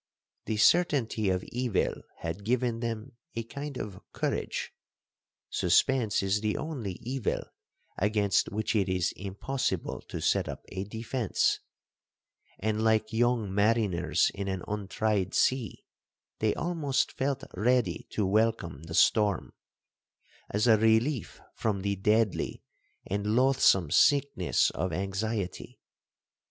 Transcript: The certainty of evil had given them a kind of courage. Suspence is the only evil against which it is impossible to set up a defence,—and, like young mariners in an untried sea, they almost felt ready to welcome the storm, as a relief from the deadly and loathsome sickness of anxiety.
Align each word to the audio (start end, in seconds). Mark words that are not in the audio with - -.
The 0.45 0.57
certainty 0.57 1.29
of 1.29 1.43
evil 1.43 1.93
had 2.21 2.43
given 2.43 2.79
them 2.79 3.17
a 3.35 3.43
kind 3.43 3.77
of 3.77 4.01
courage. 4.13 4.73
Suspence 5.51 6.23
is 6.23 6.41
the 6.41 6.57
only 6.57 6.93
evil 7.01 7.43
against 7.99 8.49
which 8.51 8.75
it 8.75 8.89
is 8.89 9.13
impossible 9.15 10.01
to 10.09 10.19
set 10.19 10.49
up 10.49 10.65
a 10.69 10.85
defence,—and, 10.85 12.83
like 12.83 13.13
young 13.13 13.53
mariners 13.53 14.31
in 14.33 14.47
an 14.47 14.63
untried 14.67 15.35
sea, 15.35 15.85
they 16.39 16.55
almost 16.55 17.11
felt 17.11 17.43
ready 17.53 18.07
to 18.09 18.25
welcome 18.25 18.81
the 18.81 18.95
storm, 18.95 19.53
as 20.49 20.65
a 20.65 20.77
relief 20.77 21.39
from 21.53 21.81
the 21.83 21.95
deadly 21.95 22.63
and 23.05 23.35
loathsome 23.35 23.91
sickness 23.91 24.71
of 24.71 24.91
anxiety. 24.93 25.79